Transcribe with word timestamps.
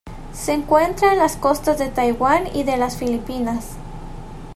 Se 0.33 0.51
encuentra 0.53 1.13
en 1.13 1.19
las 1.19 1.37
costas 1.37 1.77
de 1.77 1.89
Taiwán 1.89 2.45
y 2.55 2.63
de 2.63 2.75
las 2.75 2.97
Filipinas. 2.97 3.75